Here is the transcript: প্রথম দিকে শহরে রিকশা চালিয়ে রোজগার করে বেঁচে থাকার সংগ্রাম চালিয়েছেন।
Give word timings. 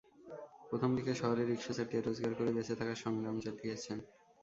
প্রথম 0.69 0.89
দিকে 0.97 1.11
শহরে 1.15 1.43
রিকশা 1.43 1.73
চালিয়ে 1.77 2.01
রোজগার 2.01 2.33
করে 2.37 2.51
বেঁচে 2.55 2.75
থাকার 2.79 2.97
সংগ্রাম 3.03 3.35
চালিয়েছেন। 3.39 3.97